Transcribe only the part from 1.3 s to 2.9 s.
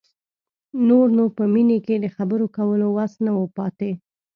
په مينې کې د خبرو کولو